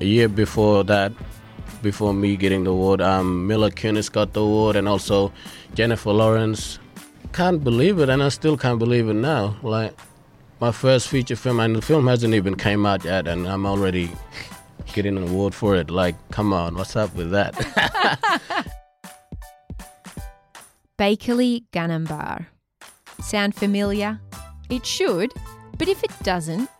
[0.00, 1.12] A year before that,
[1.82, 5.32] before me getting the award, um, Mila Kunis got the award, and also
[5.74, 6.78] Jennifer Lawrence.
[7.32, 9.56] Can't believe it, and I still can't believe it now.
[9.62, 9.92] Like
[10.60, 14.10] my first feature film, and the film hasn't even came out yet, and I'm already
[14.92, 15.90] getting an award for it.
[15.90, 17.54] Like, come on, what's up with that?
[20.98, 22.46] Baykali Ganambarr.
[23.20, 24.20] Sound familiar?
[24.70, 25.32] It should,
[25.78, 26.70] but if it doesn't,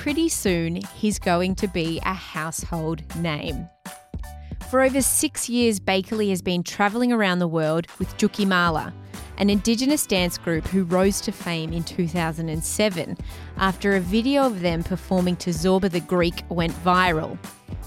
[0.00, 3.68] pretty soon he's going to be a household name.
[4.70, 8.94] For over six years, Baykali has been travelling around the world with Djuki Mala,
[9.36, 13.18] an Indigenous dance group who rose to fame in 2007
[13.58, 17.36] after a video of them performing to Zorba the Greek went viral.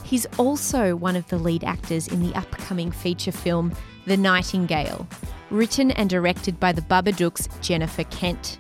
[0.04, 3.74] He's also one of the lead actors in the upcoming feature film
[4.06, 5.08] The Nightingale,
[5.50, 8.60] written and directed by the Babadooks Jennifer Kent.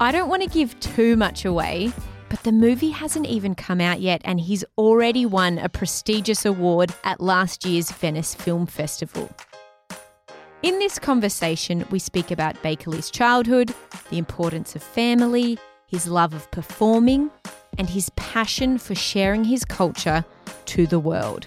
[0.00, 1.94] I don't want to give too much away,
[2.28, 6.94] but the movie hasn't even come out yet, and he's already won a prestigious award
[7.04, 9.30] at last year's Venice Film Festival.
[10.62, 13.74] In this conversation, we speak about Baykali's childhood,
[14.10, 17.30] the importance of family, his love of performing,
[17.76, 20.24] and his passion for sharing his culture
[20.66, 21.46] to the world.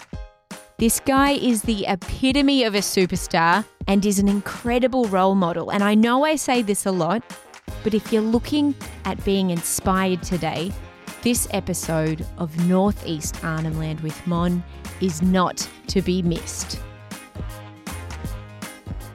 [0.77, 5.71] This guy is the epitome of a superstar and is an incredible role model.
[5.71, 7.23] And I know I say this a lot,
[7.83, 8.75] but if you're looking
[9.05, 10.71] at being inspired today,
[11.21, 14.63] this episode of Northeast Arnhem Land with Mon
[15.01, 16.79] is not to be missed.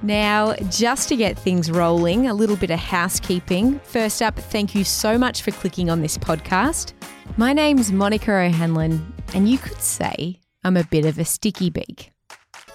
[0.02, 3.78] Now, just to get things rolling, a little bit of housekeeping.
[3.84, 6.92] First up, thank you so much for clicking on this podcast.
[7.36, 12.10] My name's Monica O'Hanlon, and you could say I'm a bit of a sticky beak.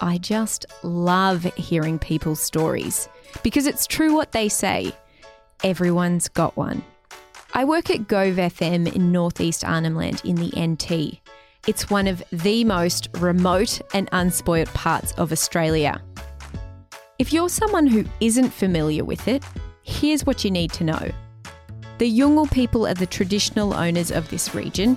[0.00, 3.08] I just love hearing people's stories
[3.42, 4.92] because it's true what they say
[5.64, 6.82] everyone's got one.
[7.54, 11.20] I work at Gove FM in Northeast Arnhem Land in the NT.
[11.66, 16.02] It's one of the most remote and unspoilt parts of Australia.
[17.18, 19.42] If you're someone who isn't familiar with it,
[19.82, 21.10] here's what you need to know.
[21.98, 24.96] The Yolngu people are the traditional owners of this region.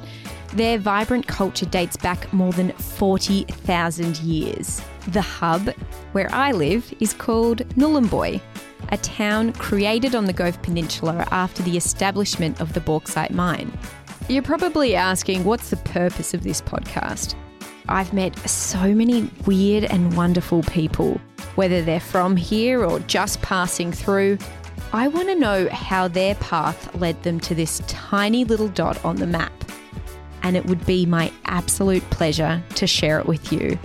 [0.54, 4.82] Their vibrant culture dates back more than 40,000 years.
[5.08, 5.70] The hub,
[6.12, 8.40] where I live, is called Nhulunbuy,
[8.92, 13.72] a town created on the Gove Peninsula after the establishment of the bauxite mine.
[14.28, 17.36] You're probably asking, what's the purpose of this podcast?
[17.90, 21.20] I've met so many weird and wonderful people,
[21.56, 24.38] whether they're from here or just passing through.
[24.94, 29.16] I want to know how their path led them to this tiny little dot on
[29.16, 29.52] the map.
[30.44, 33.78] And it would be my absolute pleasure to share it with you.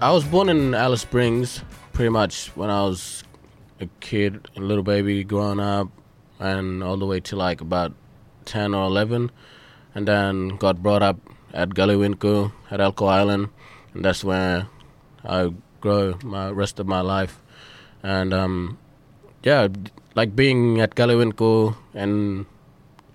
[0.00, 1.62] I was born in Alice Springs,
[1.94, 3.22] pretty much when I was
[3.80, 5.88] a kid, a little baby growing up,
[6.38, 7.94] and all the way to like about
[8.44, 9.30] 10 or 11.
[9.94, 11.18] And then got brought up
[11.52, 13.48] at Galiwinku at Elcho Island,
[13.94, 14.66] and that's where
[15.24, 17.40] I grow my rest of my life.
[18.02, 18.76] And um,
[19.44, 19.68] yeah,
[20.16, 22.46] like being at Galiwinku and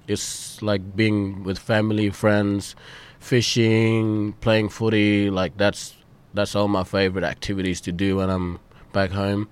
[0.08, 2.76] it's like being with family, friends,
[3.20, 5.30] fishing, playing footy.
[5.30, 5.96] Like that's
[6.34, 8.60] that's all my favorite activities to do when I'm
[8.92, 9.50] back home.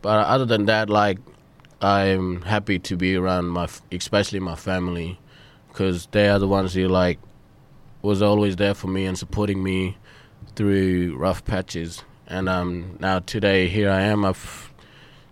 [0.00, 1.18] But other than that, like
[1.80, 5.18] I'm happy to be around my, especially my family,
[5.68, 7.18] because they are the ones who like
[8.02, 9.96] was always there for me and supporting me
[10.56, 12.02] through rough patches.
[12.26, 14.24] And um, now today here I am.
[14.24, 14.72] I've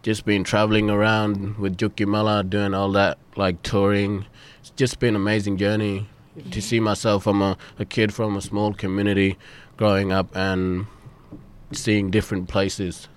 [0.02, 4.26] just been traveling around with Djuki Mala, doing all that like touring.
[4.60, 6.50] It's just been an amazing journey yeah.
[6.50, 9.36] to see myself from a, a kid from a small community
[9.76, 10.86] growing up and
[11.72, 13.08] seeing different places.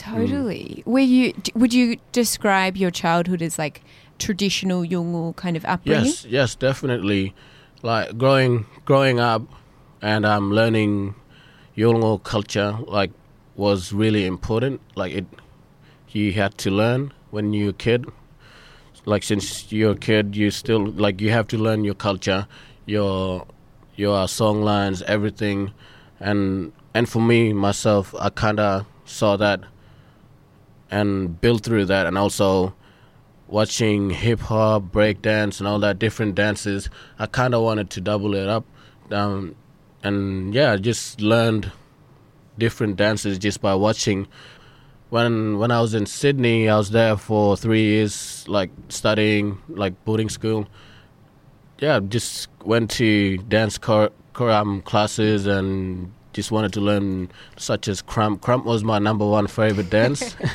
[0.00, 0.82] Totally.
[0.82, 0.86] Mm.
[0.86, 1.34] Were you?
[1.54, 3.82] Would you describe your childhood as like
[4.18, 6.06] traditional Yolngu kind of upbringing?
[6.06, 7.34] Yes, yes, definitely.
[7.82, 9.42] Like growing growing up,
[10.00, 11.16] and um, learning
[11.76, 13.10] Yolngu culture like
[13.56, 14.80] was really important.
[14.94, 15.26] Like it,
[16.08, 18.06] you had to learn when you're a kid.
[19.04, 22.46] Like since you're a kid, you still like you have to learn your culture,
[22.86, 23.46] your
[23.96, 25.72] your song lines, everything,
[26.18, 29.60] and and for me myself, I kind of saw that
[30.90, 32.74] and build through that, and also
[33.46, 36.88] watching hip hop, break dance, and all that different dances,
[37.18, 38.64] I kind of wanted to double it up.
[39.10, 39.56] Um,
[40.02, 41.72] and yeah, I just learned
[42.58, 44.28] different dances just by watching.
[45.10, 50.04] When when I was in Sydney, I was there for three years, like studying, like
[50.04, 50.68] boarding school.
[51.80, 58.02] Yeah, just went to dance car, um, classes and just wanted to learn such as
[58.02, 58.40] krump.
[58.40, 60.36] Krump was my number one favorite dance.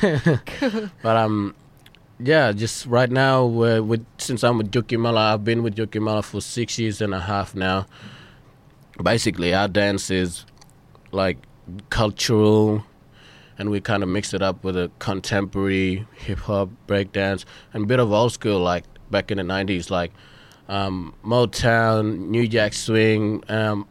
[1.02, 1.54] but um,
[2.18, 6.22] yeah, just right now, with since I'm with Djuki Mala, I've been with Djuki Mala
[6.22, 7.86] for six years and a half now.
[9.02, 10.46] Basically, our dance is
[11.12, 11.36] like
[11.90, 12.84] cultural,
[13.58, 17.44] and we kind of mix it up with a contemporary hip hop, breakdance,
[17.74, 20.12] and a bit of old school, like back in the '90s, like
[20.68, 23.86] um, Motown, New Jack Swing, um,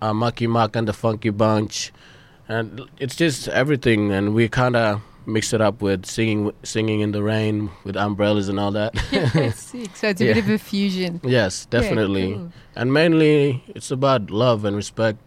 [0.00, 1.92] uh, Marky Mark and the Funky Bunch,
[2.48, 7.12] and it's just everything, and we kind of mix it up with singing singing in
[7.12, 8.96] the rain with umbrellas and all that.
[9.54, 9.90] Sick.
[9.94, 10.34] So it's a Yeah.
[10.34, 11.20] bit of a fusion.
[11.22, 12.32] yes, definitely.
[12.34, 12.52] cool.
[12.74, 15.18] And mainly it's about love and respect.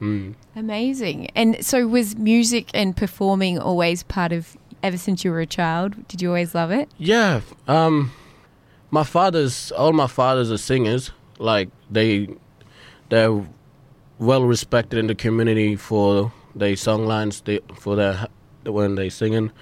[0.00, 0.34] Mm.
[0.54, 1.30] Amazing.
[1.34, 6.06] And so was music and performing always part of ever since you were a child?
[6.06, 6.88] Did you always love it?
[6.98, 8.12] Yeah, um
[8.90, 11.10] my fathers all my fathers are singers.
[11.38, 12.28] Like they
[13.08, 13.44] they're
[14.18, 18.28] well respected in the community for their song lines they, for their
[18.64, 19.52] when they singing.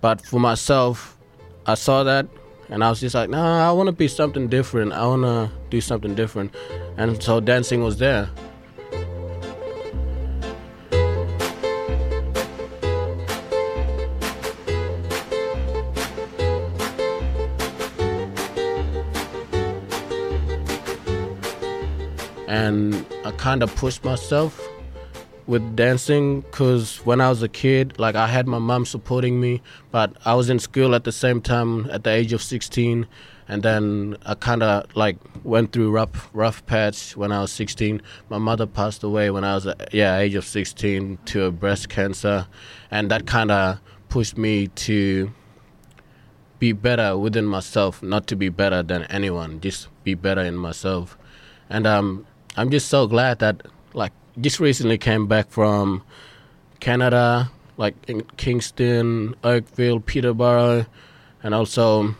[0.00, 1.18] But for myself,
[1.66, 2.26] I saw that
[2.68, 4.92] and I was just like, nah, I want to be something different.
[4.92, 6.54] I want to do something different.
[6.96, 8.30] And so dancing was there.
[22.48, 24.64] and I kind of pushed myself
[25.48, 29.62] with dancing because when I was a kid, like I had my mom supporting me,
[29.90, 33.04] but I was in school at the same time at the age of 16,
[33.48, 38.00] and then I kind of like went through rough rough patch when I was 16.
[38.28, 42.46] My mother passed away when I was yeah age of 16 to a breast cancer,
[42.92, 45.32] and that kind of pushed me to
[46.60, 51.18] be better within myself, not to be better than anyone, just be better in myself.
[51.68, 52.24] And um,
[52.58, 56.02] I'm just so glad that like just recently came back from
[56.80, 60.86] Canada, like in Kingston, Oakville, Peterborough,
[61.42, 62.14] and also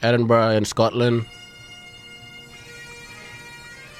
[0.00, 1.26] Edinburgh and Scotland.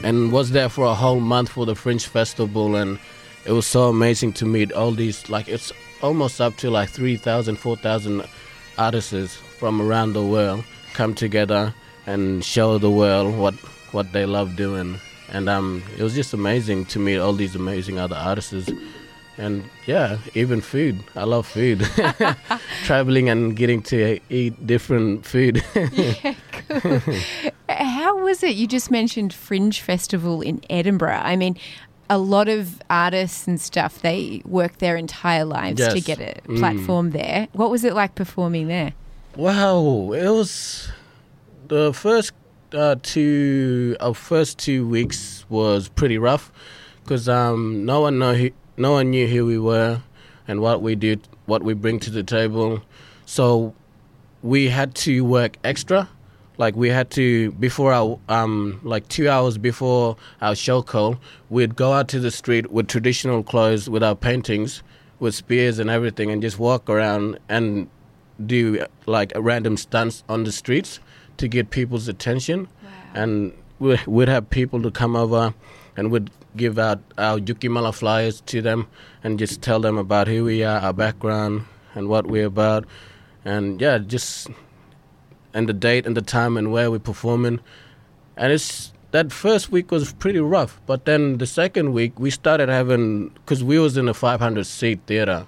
[0.04, 2.98] And was there for a whole month for the Fringe Festival, and
[3.44, 5.28] it was so amazing to meet all these.
[5.28, 5.72] Like it's
[6.02, 8.22] almost up to like 3,000, 4,000
[8.78, 10.64] artists from around the world
[10.94, 11.74] come together
[12.06, 13.54] and show the world what
[13.92, 15.00] what they love doing.
[15.32, 18.70] And um, it was just amazing to meet all these amazing other artists.
[19.38, 21.02] And yeah, even food.
[21.16, 21.80] I love food.
[22.84, 25.62] Traveling and getting to eat different food.
[25.92, 26.34] Yeah.
[27.68, 28.54] How was it?
[28.54, 31.20] You just mentioned Fringe Festival in Edinburgh.
[31.22, 31.56] I mean,
[32.08, 36.58] a lot of artists and stuff, they work their entire lives to get a Mm.
[36.58, 37.48] platform there.
[37.52, 38.92] What was it like performing there?
[39.36, 40.88] Wow, it was
[41.68, 42.32] the first
[42.74, 46.52] uh, two our first two weeks was pretty rough
[47.02, 50.00] because um, no one know who, no one knew who we were
[50.46, 52.82] and what we did, what we bring to the table.
[53.26, 53.74] So
[54.42, 56.08] we had to work extra.
[56.58, 61.74] Like we had to before our um like two hours before our show call, we'd
[61.74, 64.82] go out to the street with traditional clothes, with our paintings,
[65.20, 67.88] with spears and everything, and just walk around and
[68.44, 71.00] do like random stunts on the streets
[71.40, 72.68] to get people's attention.
[73.14, 75.54] And we- we'd have people to come over
[75.96, 78.86] and we'd give out our Djuki Mala flyers to them
[79.24, 81.62] and just tell them about who we are, our background,
[81.94, 82.84] and what we're about.
[83.44, 84.48] And yeah, just
[85.54, 87.58] and the date and the time and where we're performing.
[88.36, 92.68] And it's that first week was pretty rough, but then the second week we started
[92.68, 95.46] having because we was in a 500 seat theater,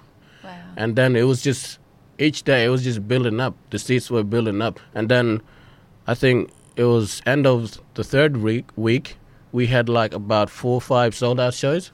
[0.75, 1.79] and then it was just
[2.19, 3.55] each day it was just building up.
[3.69, 5.41] The seats were building up, and then
[6.07, 8.65] I think it was end of the third week.
[8.75, 9.17] Week
[9.51, 11.91] we had like about four or five sold out shows,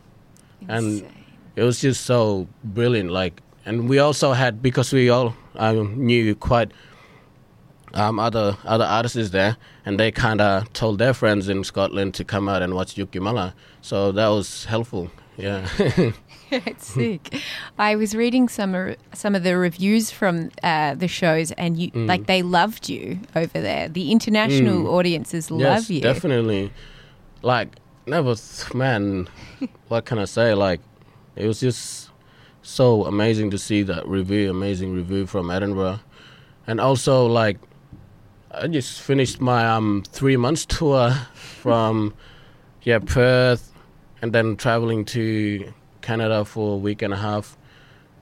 [0.68, 1.06] and
[1.56, 3.12] it was just so brilliant.
[3.12, 6.72] Like, and we also had because we all um, knew quite
[7.94, 12.14] um, other other artists is there, and they kind of told their friends in Scotland
[12.16, 13.54] to come out and watch Djuki Mala.
[13.82, 15.10] So that was helpful.
[15.38, 15.68] Yeah.
[16.52, 17.42] it's sick.
[17.78, 21.92] I was reading some of- some of the reviews from uh, the shows, and you
[21.92, 22.08] Mm.
[22.08, 23.88] like they loved you over there.
[23.90, 26.02] The international audiences love yes, you.
[26.02, 26.72] definitely.
[27.42, 27.70] Like
[28.06, 29.28] never, th- man.
[29.88, 30.54] what can I say?
[30.54, 30.82] Like
[31.36, 32.10] it was just
[32.62, 36.00] so amazing to see that review, amazing review from Edinburgh,
[36.68, 37.58] and also like
[38.52, 42.14] I just finished my um three months tour from
[42.84, 43.72] yeah Perth,
[44.22, 47.58] and then traveling to Canada for a week and a half,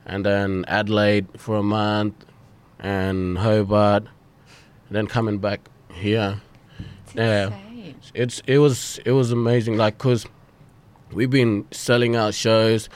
[0.06, 2.26] and then Adelaide for a month,
[2.80, 6.42] and Hobart, and then coming back here.
[7.16, 7.52] Yeah,
[8.14, 9.78] it's it was it was amazing.
[9.78, 10.26] Like, cause
[11.14, 12.90] we've been selling out shows,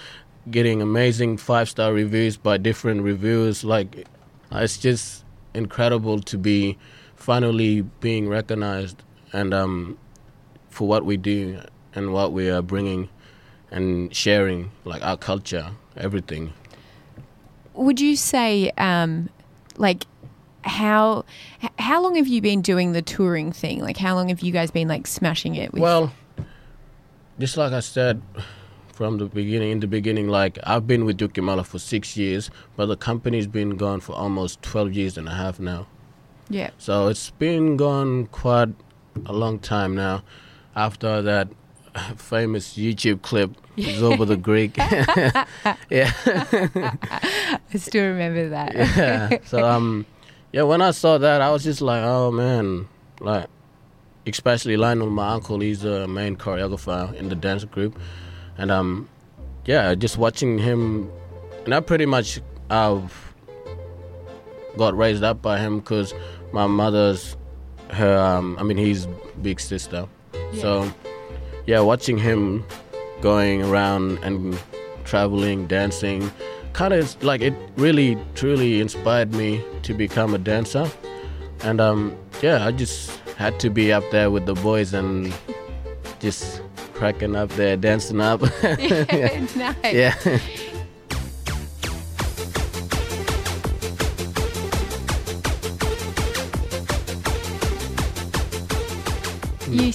[0.49, 3.63] getting amazing five star reviews by different reviewers.
[3.63, 4.05] Like,
[4.51, 5.23] it's just
[5.53, 6.77] incredible to be
[7.21, 9.97] finally being recognized and um,
[10.69, 11.61] for what we do
[11.93, 13.07] and what we are bringing
[13.69, 16.51] and sharing, like our culture, everything.
[17.73, 19.29] Would you say, um,
[19.77, 20.05] like,
[20.63, 21.25] how
[21.79, 23.81] how long have you been doing the touring thing?
[23.81, 25.71] Like, how long have you guys been like smashing it?
[25.73, 26.11] With- Well,
[27.39, 28.21] just like I said
[28.93, 32.17] from the beginning, in the beginning, like I've been with Duke Djuki Mala for six
[32.17, 35.87] years, but the company's been gone for almost 12 years and a half now.
[36.51, 38.69] Yeah, So it's been gone quite
[39.25, 40.23] a long time now.
[40.75, 41.47] After that
[42.17, 44.77] famous YouTube clip, Zorba the Greek.
[45.89, 46.11] yeah.
[47.73, 48.75] I still remember that.
[48.75, 49.37] yeah.
[49.45, 50.05] So um,
[50.51, 50.63] yeah.
[50.63, 52.87] When I saw that, I was just like, oh man,
[53.19, 53.47] like,
[54.27, 57.97] especially Lionel, my uncle, he's the main choreographer in the dance group,
[58.57, 59.07] and um,
[59.65, 61.09] yeah, just watching him,
[61.65, 63.33] and I pretty much I've
[64.77, 66.13] got raised up by him because
[66.51, 67.35] my mother's
[67.91, 69.07] her um, I mean he's
[69.41, 70.07] big sister,
[70.59, 70.91] so
[71.65, 72.65] yeah, watching him
[73.21, 74.57] going around and
[75.03, 76.31] traveling, dancing,
[76.73, 80.89] kind of like it really truly inspired me to become a dancer.
[81.63, 85.33] And um, yeah, I just had to be up there with the boys and
[86.19, 86.61] just
[86.93, 88.41] cracking up there, dancing up.
[88.63, 89.93] yeah, nice.
[89.93, 90.39] yeah.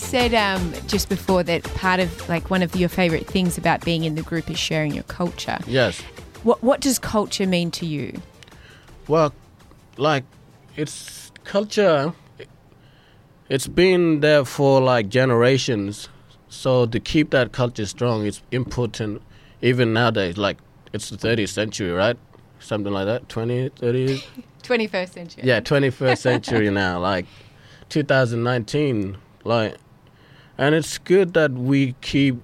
[0.06, 4.04] Said um, just before that part of like one of your favorite things about being
[4.04, 5.58] in the group is sharing your culture.
[5.66, 6.00] yes.
[6.44, 8.22] What what does culture mean to you?
[9.08, 9.34] Well,
[9.96, 10.22] like
[10.76, 12.12] it's culture.
[13.48, 16.08] It's been there for like generations.
[16.48, 19.22] So to keep that culture strong, it's important
[19.60, 20.38] even nowadays.
[20.38, 20.58] Like
[20.92, 22.16] it's the 30th century, right?
[22.60, 23.28] Something like that.
[23.28, 24.22] 20, 30.
[24.62, 25.42] 21st century.
[25.44, 27.00] Yeah, 21st century now.
[27.00, 27.26] Like
[27.88, 29.16] 2019.
[29.44, 29.76] Like,
[30.58, 32.36] and it's good that we keep,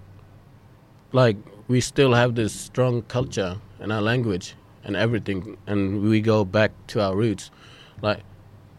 [1.13, 1.37] like,
[1.69, 4.55] we still have this strong culture and our language
[4.85, 7.51] and everything, and we go back to our roots.
[8.01, 8.21] Like,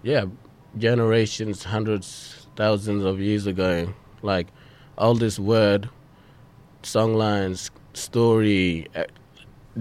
[0.04, 0.26] yeah,
[0.78, 4.48] generations, hundreds, thousands of years ago, like,
[4.98, 5.90] all this word,
[6.84, 9.06] song lines, story, eh,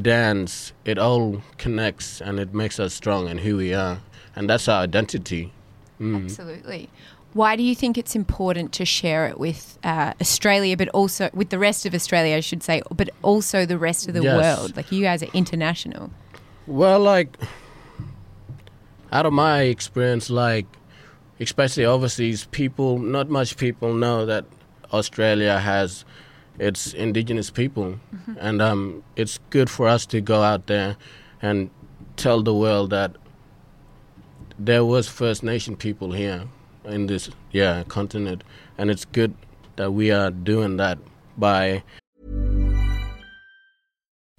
[0.00, 4.00] dance, it all connects and it makes us strong and who we are.
[4.34, 5.52] And that's our identity.
[6.00, 6.24] Mm.
[6.24, 6.88] Absolutely.
[7.34, 11.48] Why do you think it's important to share it with uh, Australia, but also with
[11.48, 14.36] the rest of Australia, I should say, but also the rest of the Yes.
[14.36, 14.76] world?
[14.76, 16.10] Like you guys are international.
[16.66, 17.38] Well, like,
[19.10, 20.66] out of my experience, like,
[21.40, 24.44] especially overseas, people, not much people know that
[24.92, 26.04] Australia has
[26.58, 27.98] its indigenous people.
[28.38, 30.96] And um, it's good for us to go out there
[31.40, 31.70] and
[32.16, 33.16] tell the world that
[34.58, 36.44] there was First Nation people here
[36.84, 38.44] in this, yeah, continent.
[38.78, 39.34] And it's good
[39.76, 40.98] that we are doing that
[41.36, 41.82] by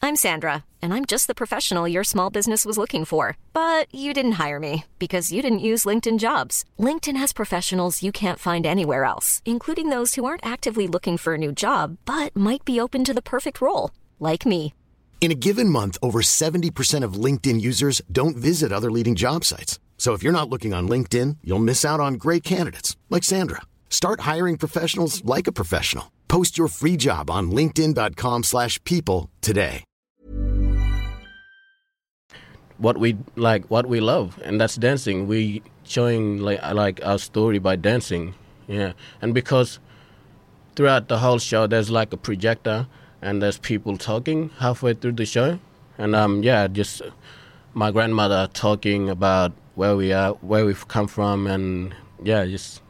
[0.05, 3.37] I'm Sandra, and I'm just the professional your small business was looking for.
[3.53, 6.65] But you didn't hire me because you didn't use LinkedIn jobs.
[6.77, 11.35] LinkedIn has professionals you can't find anywhere else, including those who aren't actively looking for
[11.35, 14.73] a new job but might be open to the perfect role, like me.
[15.21, 19.79] In a given month, over 70% of LinkedIn users don't visit other leading job sites.
[20.03, 23.61] So if you're not looking on LinkedIn, you'll miss out on great candidates like Sandra.
[23.89, 26.11] Start hiring professionals like a professional.
[26.27, 29.85] Post your free job on linkedin.com/people today.
[32.77, 37.59] what we like what we love and that's dancing we showing like like our story
[37.59, 38.33] by dancing
[38.67, 38.91] yeah
[39.21, 39.79] and because
[40.75, 42.87] throughout the whole show there's like a projector
[43.21, 45.59] and there's people talking halfway through the show
[45.97, 47.01] and um yeah just
[47.73, 52.81] my grandmother talking about where we are where we've come from and yeah just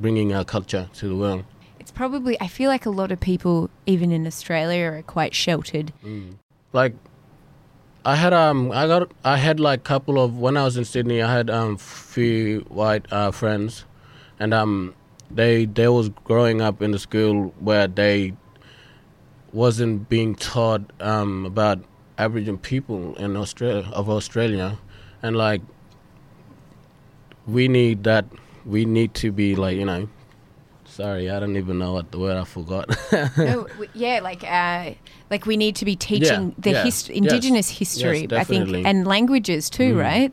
[0.00, 1.44] bringing our culture to the world.
[1.78, 5.92] It's probably, I feel like a lot of people, even in Australia, are quite sheltered.
[6.72, 6.94] like
[8.04, 10.84] I had um I got I had like a couple of when I was in
[10.84, 13.84] Sydney I had um few white uh, friends.
[14.40, 14.94] And um
[15.30, 18.34] they they was growing up in the school where they
[19.52, 21.78] wasn't being taught um about
[22.18, 24.78] Aboriginal people in Australia of Australia.
[25.22, 25.62] And like
[27.46, 28.24] we need that.
[28.64, 30.08] We need to be like you know.
[30.84, 32.86] Sorry, I don't even know what the word I forgot.
[33.12, 34.92] no, w- yeah, like uh,
[35.30, 38.82] like we need to be teaching Yeah, the yeah, hist- indigenous yes, history, I definitely.
[38.82, 40.00] think, and languages too, Mm.
[40.02, 40.32] right?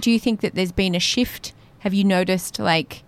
[0.00, 1.52] Do you think that there's been a shift?
[1.80, 3.02] Have you noticed like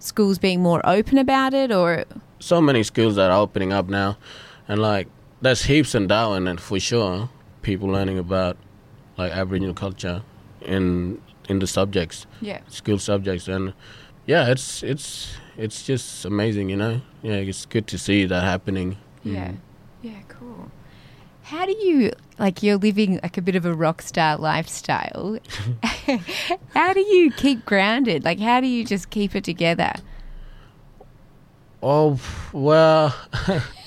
[0.00, 2.04] schools being more open about it, or
[2.40, 4.16] so many schools that are opening up now,
[4.66, 5.06] and like
[5.40, 7.30] there's heaps in Darwin, and for sure,
[7.62, 8.56] people learning about
[9.16, 10.22] like Aboriginal culture
[10.62, 11.20] in
[11.52, 13.72] in the subjects, yeah, school subjects, and
[14.26, 17.00] yeah, it's it's it's just amazing, you know.
[17.22, 18.96] Yeah, it's good to see that happening.
[19.22, 19.56] yeah, Mm.
[20.02, 20.70] yeah, cool.
[21.44, 22.62] How do you like?
[22.62, 25.38] You're living like a bit of a rock star lifestyle.
[26.74, 28.24] how do you keep grounded?
[28.24, 29.92] Like, how do you just keep it together?
[31.82, 32.18] Oh
[32.52, 33.14] well,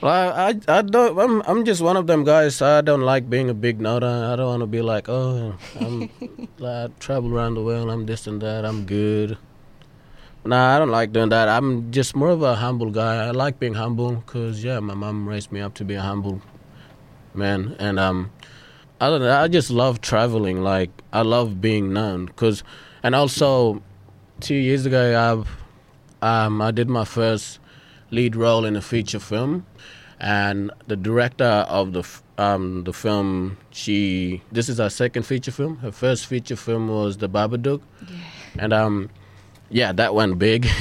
[0.00, 2.60] well I I don't I'm I'm just one of them guys.
[2.62, 4.32] I don't like being a big noter.
[4.32, 6.10] I don't want to be like oh I'm
[6.62, 7.90] I travel around the world.
[7.90, 8.64] I'm this and that.
[8.64, 9.38] I'm good.
[10.44, 11.48] Nah, I don't like doing that.
[11.48, 13.26] I'm just more of a humble guy.
[13.26, 16.40] I like being humble because yeah, my mom raised me up to be a humble
[17.34, 18.30] man, and um,
[19.00, 19.36] I don't know.
[19.36, 20.62] I just love traveling.
[20.62, 22.62] Like I love being known because,
[23.02, 23.82] and also,
[24.38, 25.48] two years ago I've
[26.22, 27.58] um, I did my first
[28.10, 29.66] lead role in a feature film,
[30.20, 32.04] and the director of the
[32.38, 35.78] um, the film, she this is her second feature film.
[35.78, 37.80] Her first feature film was The Babadook,
[38.58, 39.10] and um,
[39.70, 40.66] yeah, that went big,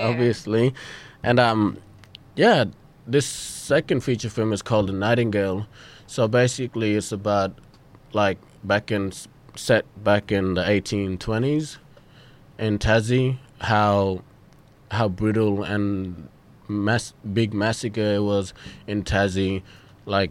[0.00, 0.74] obviously,
[1.22, 1.78] and um,
[2.34, 2.64] yeah,
[3.06, 5.66] this second feature film is called The Nightingale.
[6.06, 7.58] So basically, it's about
[8.12, 9.12] like back in
[9.54, 11.78] set back in the 1820s
[12.58, 14.22] in Tassie, how
[14.90, 16.28] how brutal and
[16.68, 18.52] mass big massacre it was
[18.86, 19.62] in Tassie.
[20.04, 20.30] Like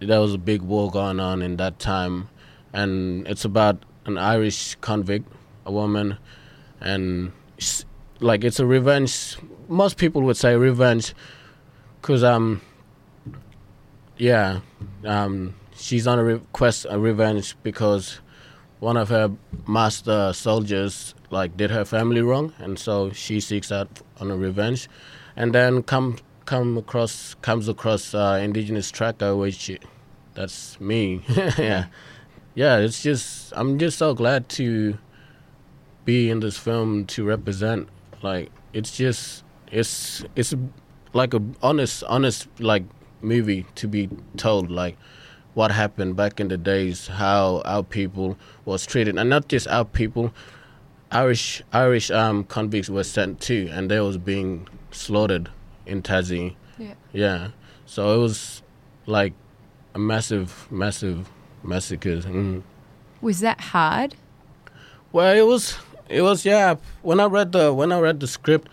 [0.00, 2.28] there was a big war going on in that time,
[2.72, 5.30] and it's about an Irish convict,
[5.64, 6.18] a woman,
[6.80, 7.32] and
[8.20, 9.36] like it's a revenge.
[9.68, 11.14] Most people would say revenge,
[12.02, 12.60] cause um,
[14.18, 14.60] yeah,
[15.04, 18.20] um, she's on a re- quest a revenge because
[18.80, 19.30] one of her
[19.66, 23.88] master soldiers like did her family wrong, and so she seeks out
[24.20, 24.88] on a revenge,
[25.36, 29.70] and then come come across comes across uh, indigenous tracker, which
[30.34, 31.22] that's me.
[31.58, 31.86] yeah,
[32.54, 32.78] yeah.
[32.78, 34.98] It's just I'm just so glad to
[36.04, 37.88] be in this film to represent.
[38.22, 40.54] Like it's just it's it's
[41.12, 42.84] like a honest honest like
[43.22, 44.96] movie to be told like
[45.54, 49.84] what happened back in the days, how our people was treated, and not just our
[49.84, 50.32] people.
[51.12, 55.50] Irish Irish um, convicts were sent too, and they was being slaughtered
[55.86, 56.56] in Tassie.
[56.78, 56.94] Yeah.
[57.12, 57.48] Yeah,
[57.86, 58.62] so it was
[59.06, 59.32] like
[59.94, 61.30] a massive, massive
[61.62, 62.16] massacre.
[62.16, 62.62] Mm.
[63.20, 64.16] Was that hard?
[65.12, 65.78] Well, it was
[66.08, 66.76] it was yeah.
[67.02, 68.68] When I read the when I read the script,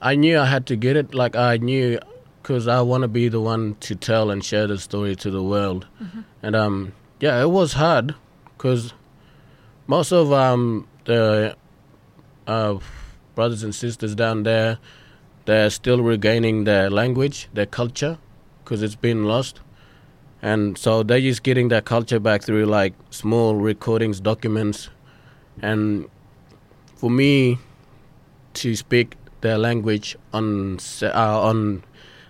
[0.00, 1.14] I knew I had to get it.
[1.14, 1.98] Like I knew
[2.42, 5.42] because I want to be the one to tell and share the story to the
[5.42, 5.86] world.
[6.42, 8.14] And um, yeah, it was hard
[8.56, 8.92] because
[9.86, 11.56] most of um the
[12.46, 12.78] uh,
[13.34, 14.78] brothers and sisters down there,
[15.46, 18.18] they're still regaining their language, their culture,
[18.62, 19.60] because it's been lost.
[20.42, 24.90] And so they're just getting their culture back through like small recordings, documents,
[25.62, 26.06] and
[26.96, 27.58] for me
[28.54, 31.82] to speak their language on uh, on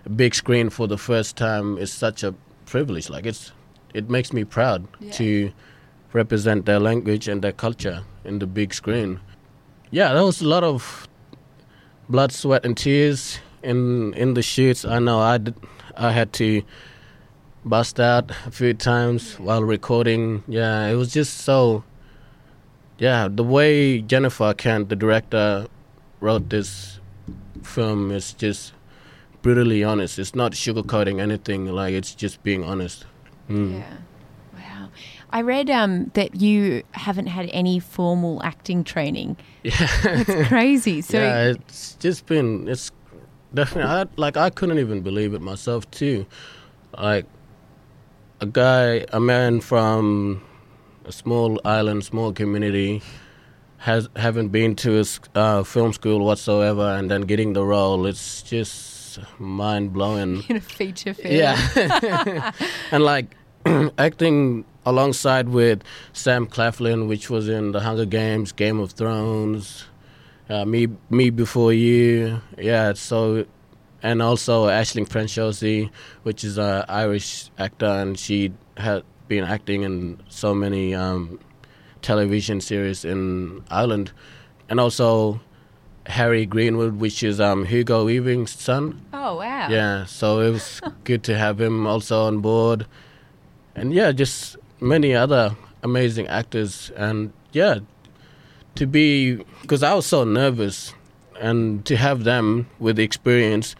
[0.06, 2.34] a big screen for the first time is such a
[2.66, 3.10] privilege.
[3.10, 3.52] Like it's
[3.94, 5.12] it makes me proud Yeah.
[5.12, 5.52] to
[6.12, 9.20] represent their language and their culture in the big screen.
[9.90, 11.08] Yeah, there was a lot of
[12.08, 14.84] blood, sweat, and tears in in the shoots.
[14.84, 15.54] I know I did,
[15.96, 16.62] I had to
[17.64, 20.42] bust out a few times while recording.
[20.46, 21.84] Yeah, it was just so.
[22.98, 25.66] Yeah, the way Jennifer Kent, the director,
[26.20, 27.00] wrote this
[27.62, 28.72] film is just
[29.42, 30.18] brutally honest.
[30.18, 31.66] It's not sugarcoating anything.
[31.66, 33.04] Like it's just being honest.
[33.48, 33.80] Mm.
[33.80, 33.96] Yeah.
[35.34, 39.36] I read um, that you haven't had any formal acting training.
[39.64, 39.72] Yeah.
[40.04, 41.02] It's crazy.
[41.02, 42.92] So yeah, it's just been it's
[43.52, 46.24] definitely I, like I couldn't even believe it myself too.
[46.96, 47.26] Like
[48.40, 50.40] a guy, a man from
[51.04, 53.02] a small island, small community,
[53.78, 55.04] has haven't been to a
[55.36, 58.06] uh, film school whatsoever, and then getting the role.
[58.06, 60.44] It's just mind blowing.
[60.48, 61.34] in a feature film.
[61.34, 62.52] Yeah.
[62.92, 63.34] and like
[63.98, 69.86] acting alongside with Sam Claflin, which was in The Hunger Games, Game of Thrones,
[70.48, 72.40] uh, Me Me Before You.
[72.58, 73.46] Yeah, so
[74.02, 75.90] and also Aisling Franciosi,
[76.22, 81.40] which is an Irish actor, and she had been acting in so many um,
[82.02, 84.12] television series in Ireland,
[84.68, 85.40] and also
[86.06, 89.00] Harry Greenwood, which is um, Hugo Weaving's son.
[89.14, 89.68] Oh wow.
[89.70, 92.86] Yeah, so it was good to have him also on board,
[93.74, 97.80] and yeah, just many other amazing actors, and yeah,
[98.76, 100.94] to be because I was so nervous,
[101.40, 103.74] and to have them with the experience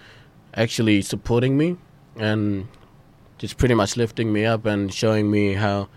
[0.55, 1.77] actually supporting me
[2.17, 2.69] and
[3.39, 5.89] just pretty much lifting me up and showing me how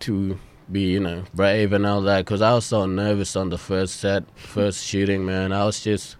[0.00, 0.38] to
[0.70, 2.24] be, you know, brave and all that.
[2.24, 5.52] Because I was so nervous on the first set, first shooting, man.
[5.52, 6.16] I was just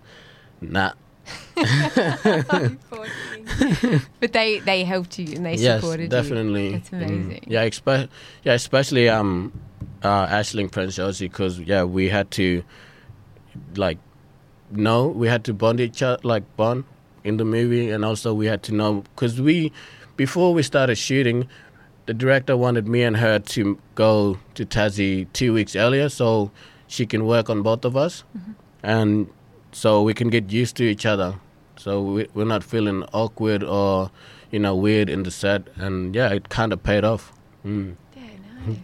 [0.61, 0.97] not.
[4.21, 6.67] but they they helped you and they yes, supported definitely.
[6.67, 6.73] you.
[6.73, 7.03] That's Mm.
[7.07, 7.45] amazing.
[7.47, 8.09] Yeah, expe-
[8.45, 9.53] yeah, especially um,
[10.03, 12.63] uh, Aisling Franciosi, because yeah, we had to
[13.77, 13.99] like
[14.71, 16.85] know we had to bond each other, like bond
[17.25, 19.73] in the movie, and also we had to know because we
[20.17, 21.49] before we started shooting,
[22.07, 26.51] the director wanted me and her to go to Tassie two weeks earlier so
[26.87, 28.25] she can work on both of us,
[28.83, 29.29] and
[29.73, 31.35] so we can get used to each other.
[31.81, 34.11] So we, we're not feeling awkward or,
[34.51, 37.33] you know, weird in the set, and yeah, it kind of paid off.
[37.65, 37.97] Mm.
[38.15, 38.23] Yeah,
[38.67, 38.79] nice.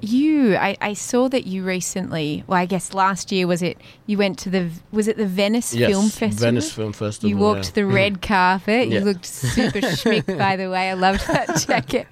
[0.00, 2.42] You, I, I saw that you recently.
[2.48, 3.80] Well, I guess last year was it?
[4.06, 6.46] You went to the was it the Venice Yes, Film Festival?
[6.46, 7.30] Venice Film Festival.
[7.30, 7.72] You walked yeah.
[7.74, 8.88] the red carpet.
[8.88, 10.90] You looked super schmick, by the way.
[10.90, 12.08] I loved that jacket.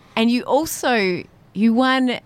[0.16, 2.20] and you also you won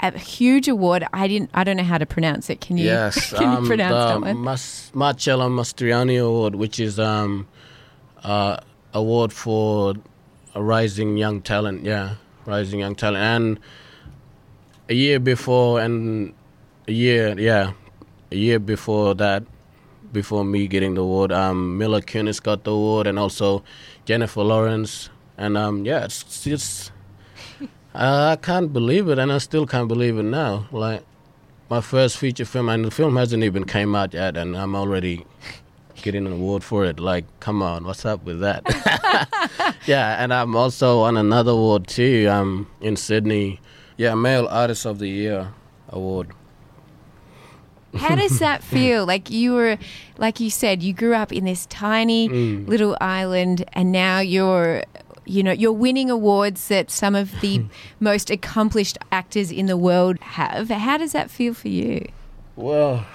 [0.00, 1.06] a huge award.
[1.12, 1.50] I didn't.
[1.54, 2.60] I don't know how to pronounce it.
[2.60, 2.86] Can you?
[2.86, 4.44] Yes, can you um, pronounce the that one?
[4.44, 7.46] Mas- Marcello Mastroianni Award, which is um,
[8.22, 8.58] uh,
[8.92, 9.94] award for
[10.54, 11.84] a rising young talent.
[11.84, 12.14] Yeah,
[12.46, 13.22] rising young talent.
[13.22, 13.60] And
[14.88, 16.34] a year before, and
[16.86, 17.72] a year, yeah,
[18.30, 19.44] a year before that,
[20.12, 23.64] before me getting the award, um, Mila Kunis got the award, and also
[24.04, 25.10] Jennifer Lawrence.
[25.36, 26.92] And um, yeah, it's just
[27.94, 30.66] I can't believe it, and I still can't believe it now.
[30.72, 31.02] Like
[31.70, 35.24] my first feature film, and the film hasn't even came out yet, and I'm already
[36.02, 36.98] getting an award for it.
[37.00, 38.62] Like, come on, what's up with that?
[39.86, 42.28] yeah, and I'm also on another award too.
[42.28, 43.60] Um, in Sydney,
[43.96, 45.52] yeah, Male Artist of the Year
[45.90, 46.28] award.
[47.96, 49.06] How does that feel?
[49.06, 49.78] Like you were,
[50.18, 52.66] like you said, you grew up in this tiny Mm.
[52.66, 54.82] little island, and now you're,
[55.26, 57.66] you know, you're winning awards that some of the hmm.
[58.00, 60.68] most accomplished actors in the world have.
[60.68, 62.06] How does that feel for you?
[62.56, 63.06] Well,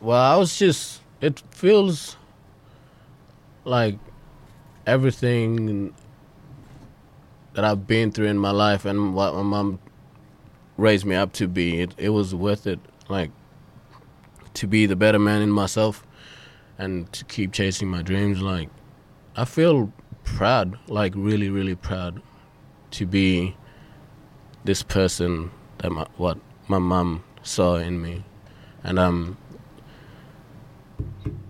[0.00, 1.00] well, I was just.
[1.20, 2.16] It feels
[3.64, 3.96] like
[4.86, 5.94] everything
[7.54, 9.78] that I've been through in my life and what my mom
[10.76, 11.80] raised me up to be.
[11.80, 12.80] It it was worth it.
[13.08, 13.30] Like
[14.54, 16.06] to be the better man in myself
[16.78, 18.40] and to keep chasing my dreams.
[18.40, 18.68] Like
[19.36, 19.92] I feel
[20.36, 20.78] proud.
[20.88, 22.22] Like really, really proud
[22.92, 23.56] to be
[24.64, 28.24] this person that my, what my mom saw in me,
[28.84, 29.36] and um,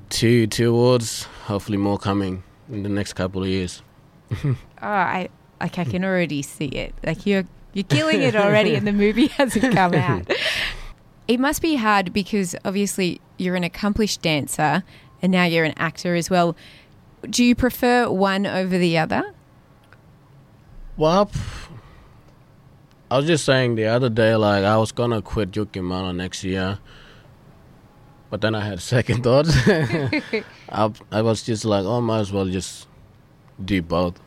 [0.09, 3.83] two two awards, hopefully more coming in the next couple of years.
[4.85, 5.29] Oh, I
[5.61, 6.92] like I can already see it.
[7.07, 10.29] Like you're you're killing it already, and the movie hasn't come out.
[11.29, 14.83] It must be hard because obviously you're an accomplished dancer,
[15.23, 16.57] and now you're an actor as well.
[17.28, 19.32] Do you prefer one over the other?
[20.96, 21.30] Well,
[23.11, 26.44] I was just saying the other day, like I was gonna quit Djuki Mala next
[26.44, 26.78] year,
[28.30, 29.50] but then I had second thoughts.
[29.68, 32.88] I, I was just like, oh, might as well just
[33.62, 34.20] do both.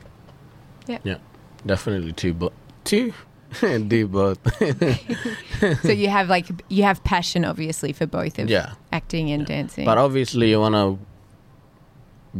[0.87, 0.99] Yeah.
[1.03, 1.17] Yeah,
[1.65, 2.53] definitely two, but
[2.83, 3.13] two,
[3.61, 4.39] do both.
[5.81, 9.85] so you have like you have passion, obviously, for both of yeah, acting and dancing.
[9.85, 10.97] but obviously you wanna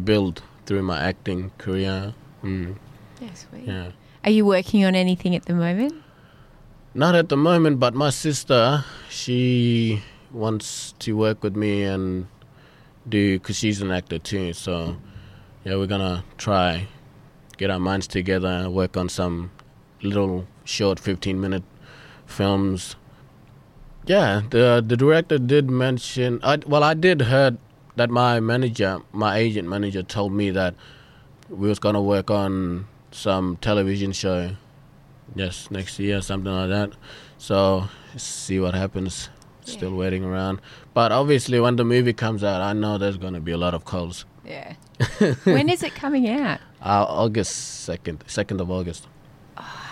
[0.03, 2.13] build through my acting career.
[2.43, 2.75] Mm,
[3.21, 3.63] yeah, sweet.
[3.65, 3.91] yeah.
[4.23, 5.93] Are you working on anything at the moment?
[6.93, 12.27] Not at the moment, but my sister, she wants to work with me and
[13.07, 14.53] do, because she's an actor too.
[14.53, 14.97] So,
[15.63, 16.87] yeah, we're gonna try
[17.57, 19.51] get our minds together and work on some
[20.01, 21.63] little short 15 minute
[22.25, 22.95] films.
[24.05, 26.39] Yeah, the the director did mention.
[26.43, 27.57] I, well, I did heard
[27.95, 30.75] that my manager, my agent manager, told me that
[31.49, 34.51] we was gonna work on some television show
[35.35, 36.91] yes next year something like that
[37.37, 37.85] so
[38.17, 39.29] see what happens
[39.63, 40.59] still waiting around
[40.93, 43.73] but obviously when the movie comes out i know there's going to be a lot
[43.73, 44.75] of calls Yeah.
[45.45, 46.59] when is it coming out?
[46.81, 49.07] uh, august 2nd 2nd of august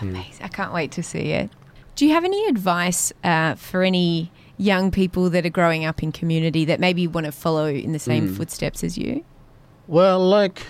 [0.02, 0.44] Amazing.
[0.44, 1.50] I can't wait to see it.
[1.96, 6.12] Do you have any advice uh, for any young people that are growing up in
[6.12, 8.38] community that maybe want to follow in the same Mm.
[8.38, 9.24] footsteps as you?
[9.88, 10.62] well like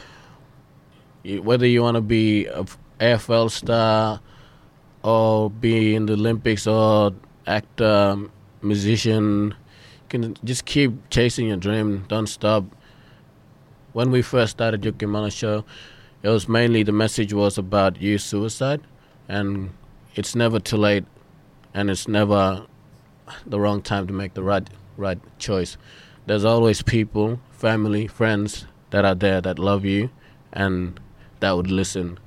[1.43, 2.65] whether you want to be a
[2.99, 4.19] afl star
[5.03, 7.11] or be in the Olympics or
[7.45, 8.17] actor,
[8.61, 9.49] musician.
[9.49, 12.05] You can just keep chasing your dream.
[12.07, 12.63] Don't stop.
[13.93, 15.65] When we first started Djuki Mala Show,
[16.23, 18.81] it was mainly the message was about youth suicide,
[19.27, 19.71] and
[20.15, 21.05] it's never too late,
[21.73, 22.65] and it's never
[23.45, 25.77] the wrong time to make the right right choice.
[26.25, 30.09] There's always people, family, friends that are there that love you,
[30.51, 30.99] and
[31.39, 32.19] that would listen.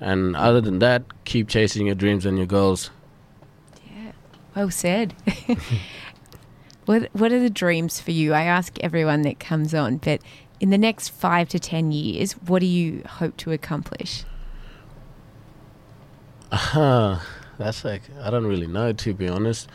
[0.00, 2.90] And other than that, keep chasing your dreams and your goals.
[3.86, 4.12] Yeah,
[4.54, 5.14] well said.
[6.84, 8.32] what What are the dreams for you?
[8.34, 10.20] I ask everyone that comes on, but
[10.60, 14.24] in the next five to ten years, what do you hope to accomplish?
[16.52, 17.20] Uh,
[17.58, 19.68] that's like I don't really know to be honest.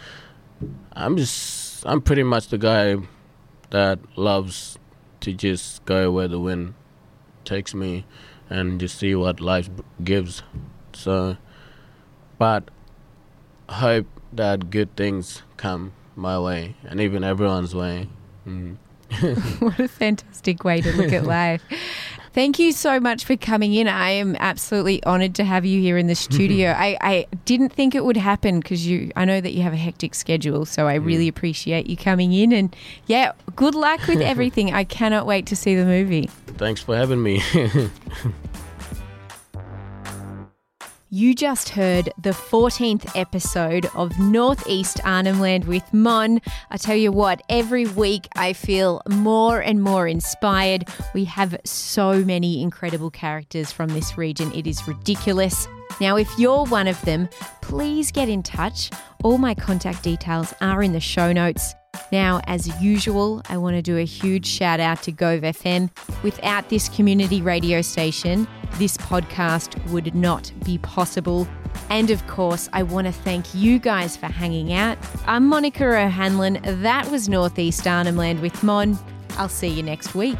[0.93, 2.97] I'm just I'm pretty much the guy
[3.69, 4.77] that loves
[5.21, 6.73] to just go where the wind
[7.45, 8.05] takes me
[8.49, 9.69] and just see what life
[10.03, 10.43] gives.
[10.93, 11.37] So,
[12.37, 12.69] but
[13.69, 18.09] hope that good things come my way and even everyone's way.
[18.47, 18.77] Mm.
[19.59, 21.63] what a fantastic way to look at life.
[22.33, 23.87] Thank you so much for coming in.
[23.87, 26.71] I am absolutely honoured to have you here in the studio.
[26.71, 29.11] I, I didn't think it would happen because you.
[29.15, 32.53] I know that you have a hectic schedule, so I really appreciate you coming in.
[32.53, 32.75] And
[33.07, 34.73] yeah, good luck with everything.
[34.73, 36.29] I cannot wait to see the movie.
[36.57, 37.41] Thanks for having me.
[41.11, 46.39] You just heard the 14th episode of Northeast Arnhem Land with Mon.
[46.69, 50.87] I tell you what, every week I feel more and more inspired.
[51.15, 55.67] We have so many incredible characters from this region, it is ridiculous.
[55.99, 57.27] Now, if you're one of them,
[57.63, 58.91] please get in touch.
[59.23, 61.73] All my contact details are in the show notes.
[62.11, 65.89] Now, as usual, I want to do a huge shout out to Gove FM.
[66.23, 71.47] Without this community radio station, this podcast would not be possible.
[71.89, 74.97] And of course, I want to thank you guys for hanging out.
[75.27, 76.59] I'm Monica O'Hanlon.
[76.81, 78.97] That was Northeast Arnhem Land with Mon.
[79.37, 80.39] I'll see you next week.